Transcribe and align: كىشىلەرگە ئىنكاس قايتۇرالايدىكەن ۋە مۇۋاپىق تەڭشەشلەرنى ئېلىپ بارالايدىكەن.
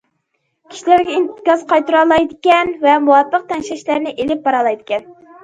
كىشىلەرگە 0.69 1.13
ئىنكاس 1.17 1.65
قايتۇرالايدىكەن 1.73 2.73
ۋە 2.87 2.97
مۇۋاپىق 3.05 3.45
تەڭشەشلەرنى 3.53 4.17
ئېلىپ 4.19 4.43
بارالايدىكەن. 4.51 5.09